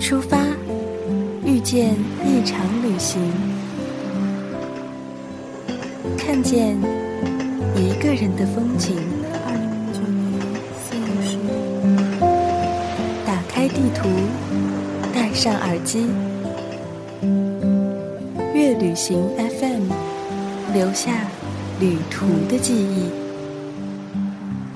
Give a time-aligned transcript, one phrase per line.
[0.00, 0.38] 出发，
[1.44, 3.20] 遇见一场旅行，
[6.16, 6.74] 看见
[7.76, 8.96] 一个人的风景。
[9.44, 10.32] 二零零九年
[10.82, 12.18] 四月十日，
[13.26, 14.08] 打开地图，
[15.12, 16.06] 戴上耳机，
[18.54, 19.92] 月旅行 FM，
[20.72, 21.12] 留下
[21.78, 23.10] 旅途的记忆。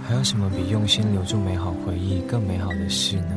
[0.06, 3.34] 还有什么比用心留住美好回忆更美好的事呢？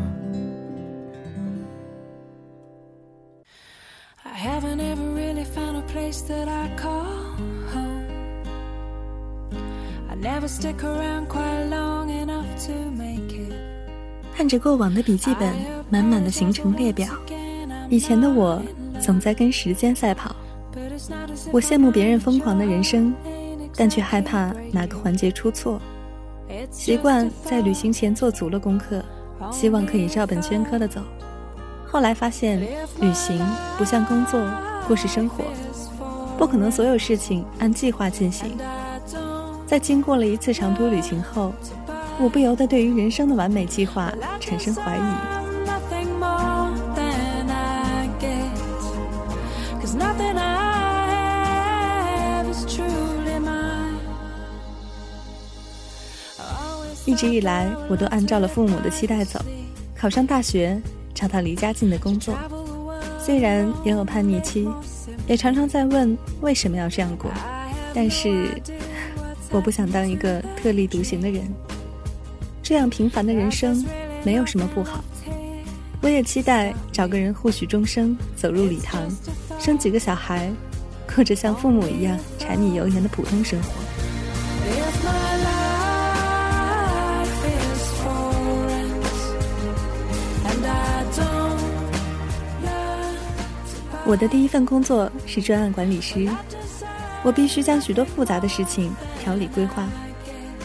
[14.36, 15.54] 看着过往的笔记本，
[15.90, 17.08] 满满的行程列表。
[17.90, 18.62] 以前的我
[19.02, 20.36] 总在跟时间赛跑，
[21.52, 23.14] 我羡慕别人疯狂的人生，
[23.76, 25.82] 但却害怕哪个环节出错。
[26.72, 29.04] 习惯在旅行前做足了功课，
[29.52, 31.02] 希望可以照本宣科的走。
[31.86, 32.60] 后来发现，
[33.02, 33.40] 旅行
[33.78, 34.40] 不像工作
[34.88, 35.44] 或是生活，
[36.38, 38.58] 不可能所有事情按计划进行。
[39.66, 41.52] 在经过了一次长途旅行后，
[42.20, 45.02] 我不由得对于人生的完美计划产生怀疑。
[57.06, 59.40] 一直以来，我都按照了父母的期待走，
[59.96, 60.80] 考上大学，
[61.16, 62.36] 找到离家近的工作。
[63.18, 64.68] 虽然也有叛逆期，
[65.28, 67.30] 也常常在问为什么要这样过，
[67.94, 68.50] 但是
[69.52, 71.44] 我不想当一个特立独行的人。
[72.64, 73.86] 这样平凡的人生
[74.24, 75.04] 没有什么不好。
[76.02, 79.02] 我也期待找个人互许终生，走入礼堂，
[79.60, 80.50] 生几个小孩，
[81.14, 83.87] 过着像父母一样柴米油盐的普通生活。
[94.08, 96.30] 我的第一份工作是专案管理师，
[97.24, 98.90] 我必须将许多复杂的事情
[99.20, 99.84] 条理规划，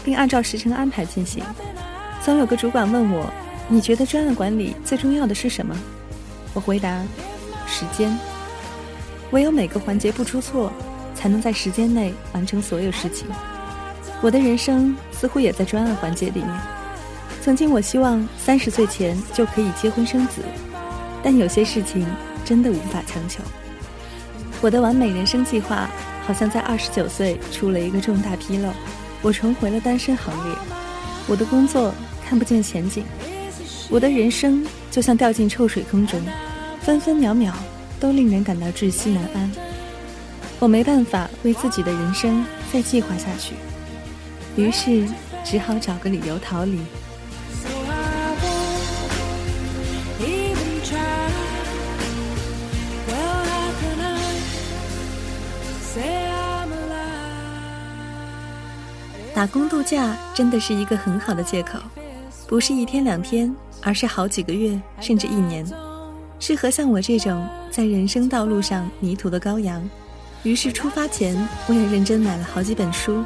[0.05, 1.43] 并按照时程安排进行。
[2.23, 3.29] 曾有个主管问我
[3.67, 5.77] ：“你觉得专案管理最重要的是什么？”
[6.55, 7.03] 我回答
[7.67, 8.17] ：“时间。
[9.33, 10.73] 唯有每个环节不出错，
[11.13, 13.27] 才能在时间内完成所有事情。”
[14.23, 16.49] 我的人生似乎也在专案环节里面。
[17.41, 20.43] 曾经我希望三十岁前就可以结婚生子，
[21.25, 22.07] 但有些事情。
[22.45, 23.43] 真的无法强求。
[24.61, 25.91] 我的完美人生计划
[26.27, 28.73] 好像在二十九岁出了一个重大纰漏，
[29.23, 30.55] 我重回了单身行列。
[31.27, 31.93] 我的工作
[32.25, 33.05] 看不见前景，
[33.89, 36.21] 我的人生就像掉进臭水坑中，
[36.81, 37.55] 分分秒秒
[37.99, 39.51] 都令人感到窒息难安。
[40.59, 43.55] 我没办法为自己的人生再计划下去，
[44.57, 45.09] 于是
[45.45, 46.79] 只好找个理由逃离。
[59.35, 61.79] 打工度假真的是一个很好的借口，
[62.47, 65.67] 不是一天两天，而是好几个月甚至一年，
[66.39, 69.83] 适合像我这种在人生道路上迷途的羔羊。
[70.43, 71.35] 于是出发前，
[71.67, 73.25] 我也认真买了好几本书，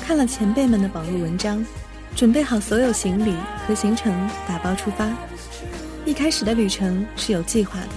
[0.00, 1.64] 看了前辈们的网络文章，
[2.14, 3.34] 准备好所有行李
[3.66, 4.12] 和行程，
[4.46, 5.10] 打包出发。
[6.04, 7.88] 一开始的旅程是有计划的，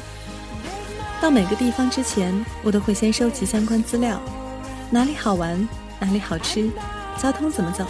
[1.21, 2.33] 到每个地方之前，
[2.63, 4.19] 我都会先收集相关资料，
[4.89, 5.67] 哪里好玩，
[5.99, 6.67] 哪里好吃。
[7.17, 7.85] 交通怎么走？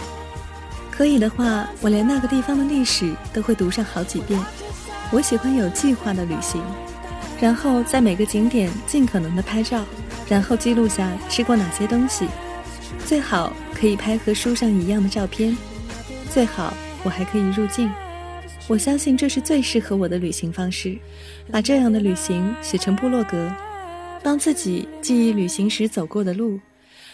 [0.90, 4.38] 可以的话，我连那个地方的历史都会读上好几遍。
[5.10, 6.62] 我喜欢有计划的旅行，
[7.40, 9.84] 然后在每个景点尽可能的拍照，
[10.28, 12.26] 然后记录下吃过哪些东西，
[13.06, 15.56] 最好可以拍和书上一样的照片，
[16.30, 16.72] 最好
[17.02, 17.90] 我还可以入镜。
[18.68, 20.96] 我相信这是最适合我的旅行方式，
[21.50, 23.50] 把这样的旅行写成部落格，
[24.22, 26.60] 帮自己记忆旅行时走过的路，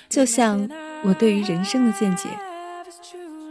[0.08, 0.69] 就像。
[1.04, 2.28] 我对于人生的见解，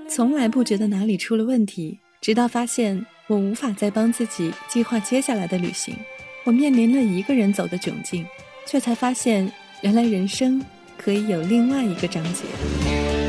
[0.09, 5.95] 从来不觉得哪里出了问题，直到发现我无法再帮自己计划接下来的旅行，
[6.43, 8.25] 我面临了一个人走的窘境，
[8.65, 9.49] 却才发现，
[9.81, 10.61] 原来人生
[10.97, 13.26] 可以有另外一个章节。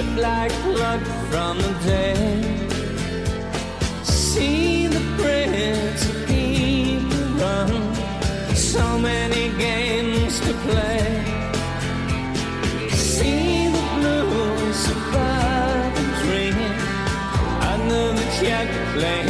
[0.00, 2.72] Look like blood from the dead.
[4.02, 7.94] See the prince of people run.
[8.54, 11.04] So many games to play.
[12.88, 16.56] See the blue suburban dream.
[17.72, 19.29] Under the check plane.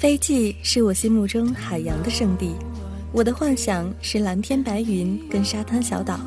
[0.00, 2.54] 斐济是我心目中海洋的圣地，
[3.12, 6.18] 我的幻想是蓝天白云跟沙滩小岛，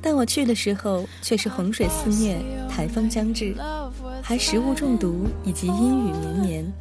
[0.00, 3.52] 但我去的时候却是洪水肆虐、台风将至，
[4.22, 6.72] 还食物中毒以及阴雨绵绵。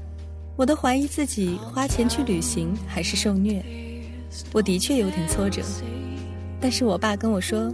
[0.56, 3.66] 我都怀疑自己花钱去旅行还是受虐，
[4.52, 5.64] 我的确有点挫折。
[6.62, 7.74] 但是我爸跟我说，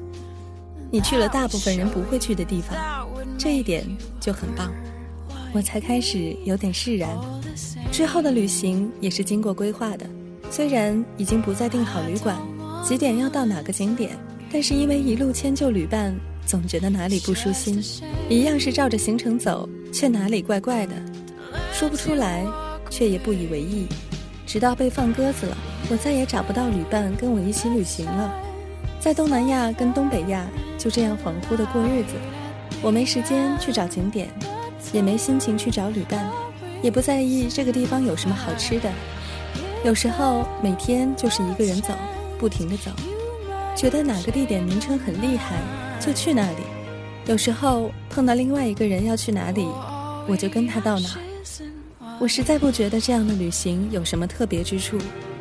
[0.89, 3.05] 你去了大部分人不会去的地方，
[3.37, 3.85] 这一点
[4.17, 4.71] 就很棒。
[5.55, 7.09] 我才开始有点释然。
[7.89, 10.05] 之后的旅行也是经过规划的，
[10.51, 12.37] 虽然已经不再订好旅馆，
[12.83, 14.17] 几点要到哪个景点，
[14.51, 16.13] 但是因为一路迁就旅伴，
[16.45, 17.81] 总觉得哪里不舒心。
[18.27, 20.93] 一样是照着行程走，却哪里怪怪的，
[21.71, 22.45] 说不出来，
[22.89, 23.87] 却也不以为意。
[24.45, 25.57] 直到被放鸽子了，
[25.89, 28.29] 我再也找不到旅伴跟我一起旅行了。
[28.99, 30.45] 在东南亚跟东北亚
[30.77, 32.15] 就这样恍惚的过日子，
[32.81, 34.27] 我没时间去找景点，
[34.95, 36.25] 也没心情去找旅伴，
[36.81, 38.89] 也不在意这个地方有什么好吃的。
[39.83, 41.93] 有时候每天就是一个人走，
[42.39, 42.89] 不停的走，
[43.75, 45.57] 觉得哪个地点名称很厉害，
[45.99, 46.59] 就去那里。
[47.25, 49.67] 有时候碰到另外一个人要去哪里，
[50.29, 51.19] 我就跟他到哪儿。
[52.17, 54.97] 我实在不觉得这样的旅行有什么特别之处，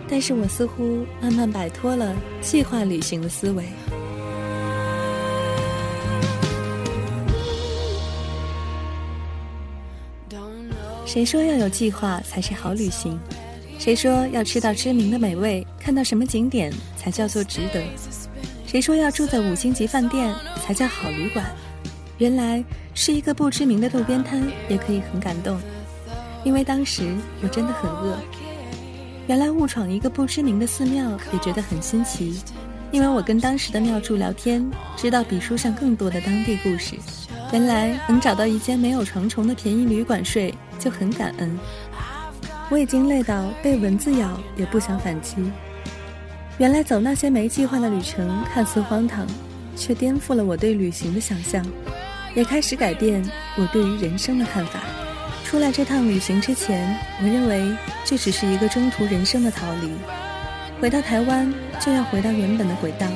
[0.08, 3.64] 但是我似乎慢慢摆脱了计划旅行的思维。
[11.07, 13.19] 谁说要有计划才是好旅行？
[13.78, 17.83] 谁说要吃到知名的美味，看到什么景点才叫做值得？
[18.66, 21.45] 谁说要住在五星级饭店才叫好旅馆？
[22.19, 22.64] 原来
[22.95, 25.61] 是一个不知名的路边摊也可以很感动，
[26.45, 28.16] 因为当时我真的很饿。
[29.26, 32.40] 原来误闯一个不知名的寺庙也觉得很新奇，
[32.90, 34.64] 因为我跟当时的庙祝聊天，
[34.97, 36.97] 知道比书上更多的当地故事。
[37.52, 41.58] 原来能找到一间没有床虫的便宜旅馆睡就很感恩。
[42.70, 45.36] 我已经累到被蚊子咬也不想反击。
[46.58, 49.26] 原来走那些没计划的旅程看似荒唐，
[49.76, 51.64] 却颠覆了我对旅行的想象，
[52.34, 53.22] 也开始改变
[53.56, 54.80] 我对于人生的看法。
[55.44, 59.90] 出来这趟旅行之前，我认为这只是一个中途人生的逃离。
[60.80, 63.06] 回到台湾就要回到原本的轨道，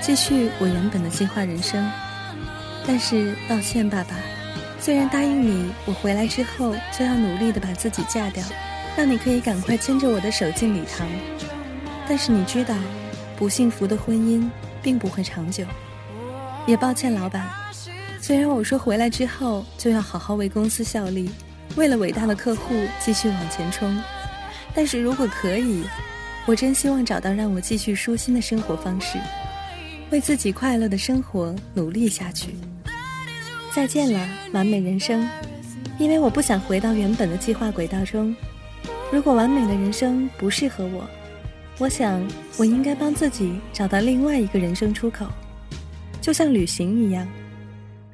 [0.00, 1.88] 继续我原本的计划人生。
[2.86, 4.14] 但是，抱歉，爸爸。
[4.78, 8.44] 虽然答应你，我回来之后就要努力的把自己嫁掉，
[8.96, 11.08] 让你可以赶快牵着我的手进礼堂。
[12.08, 12.74] 但是你知道，
[13.36, 14.48] 不幸福的婚姻
[14.82, 15.64] 并不会长久。
[16.66, 17.48] 也抱歉，老板。
[18.20, 21.30] 虽然我说回来之后就要好好为公司效力，
[21.74, 24.00] 为了伟大的客户继续往前冲，
[24.74, 25.82] 但是如果可以，
[26.44, 29.18] 我真希望找到让我继续舒心的生活方式，
[30.10, 32.54] 为自己快乐的生活努力下去。
[33.76, 35.28] 再见了，完美人生，
[35.98, 38.34] 因为我不想回到原本的计划轨道中。
[39.12, 41.06] 如果完美的人生不适合我，
[41.76, 45.26] 我想我应该帮自己找到另外一个人生出口，
[46.22, 47.28] 就像旅行一样。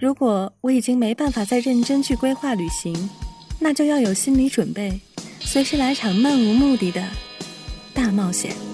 [0.00, 3.08] 如果我已经没办法再认真去规划旅行，
[3.60, 5.00] 那就要有心理准备，
[5.38, 7.00] 随时来场漫无目的的
[7.94, 8.71] 大冒险。